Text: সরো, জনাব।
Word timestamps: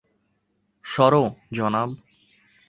সরো, 0.85 1.23
জনাব। 1.53 1.89